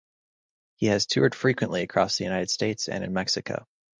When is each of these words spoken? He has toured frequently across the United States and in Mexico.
He 0.77 0.87
has 0.87 1.05
toured 1.05 1.35
frequently 1.35 1.83
across 1.83 2.17
the 2.17 2.23
United 2.23 2.49
States 2.49 2.89
and 2.89 3.03
in 3.03 3.13
Mexico. 3.13 3.67